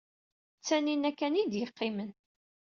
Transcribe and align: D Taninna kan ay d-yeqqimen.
D 0.59 0.63
Taninna 0.67 1.11
kan 1.11 1.37
ay 1.39 1.47
d-yeqqimen. 1.51 2.11